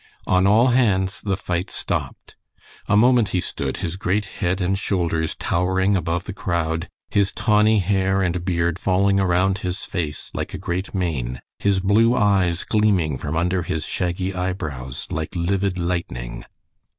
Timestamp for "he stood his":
3.29-3.97